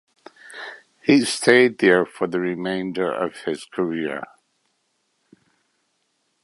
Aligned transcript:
He 1.03 1.23
stayed 1.25 1.77
there 1.77 2.07
for 2.07 2.25
the 2.25 2.39
remainder 2.39 3.13
of 3.13 3.41
his 3.41 3.65
career. 3.65 4.23